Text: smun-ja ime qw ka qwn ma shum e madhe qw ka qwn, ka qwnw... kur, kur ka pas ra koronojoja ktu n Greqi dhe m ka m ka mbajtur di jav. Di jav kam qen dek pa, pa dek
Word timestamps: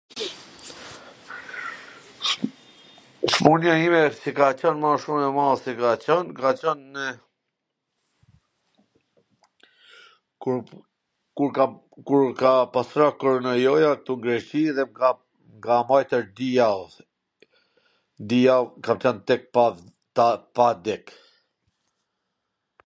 smun-ja 3.35 3.73
ime 3.87 3.99
qw 4.21 4.29
ka 4.39 4.47
qwn 4.61 4.77
ma 4.85 4.91
shum 5.03 5.19
e 5.25 5.27
madhe 5.37 5.71
qw 5.81 5.91
ka 5.91 5.99
qwn, 6.07 6.27
ka 6.39 6.51
qwnw... 6.61 7.03
kur, 11.41 11.67
kur 12.11 12.23
ka 12.41 12.53
pas 12.77 12.89
ra 13.01 13.07
koronojoja 13.25 13.91
ktu 13.99 14.11
n 14.17 14.23
Greqi 14.23 14.63
dhe 14.79 14.83
m 14.89 14.95
ka 15.01 15.09
m 15.19 15.59
ka 15.67 15.75
mbajtur 15.83 16.23
di 16.39 16.47
jav. 16.57 16.81
Di 18.29 18.39
jav 18.47 18.63
kam 18.87 18.97
qen 19.05 19.17
dek 19.33 19.41
pa, 19.59 19.67
pa 20.61 20.67
dek 20.89 21.05